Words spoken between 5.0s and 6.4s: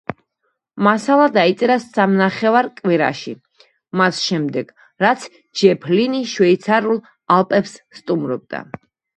რაც ჯეფ ლინი